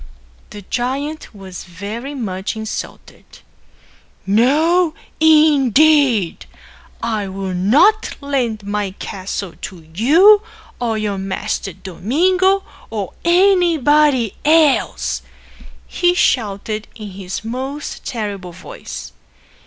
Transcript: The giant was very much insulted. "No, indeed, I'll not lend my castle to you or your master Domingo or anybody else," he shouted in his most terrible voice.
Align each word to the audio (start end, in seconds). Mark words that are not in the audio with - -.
The 0.49 0.63
giant 0.63 1.31
was 1.31 1.63
very 1.63 2.15
much 2.15 2.55
insulted. 2.55 3.23
"No, 4.25 4.95
indeed, 5.19 6.47
I'll 7.03 7.53
not 7.53 8.15
lend 8.19 8.65
my 8.65 8.95
castle 8.97 9.53
to 9.61 9.87
you 9.93 10.41
or 10.79 10.97
your 10.97 11.19
master 11.19 11.71
Domingo 11.73 12.63
or 12.89 13.13
anybody 13.23 14.35
else," 14.43 15.21
he 15.85 16.15
shouted 16.15 16.87
in 16.95 17.11
his 17.11 17.45
most 17.45 18.03
terrible 18.03 18.53
voice. 18.53 19.13